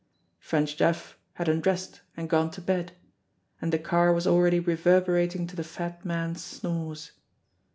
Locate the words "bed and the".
2.59-3.77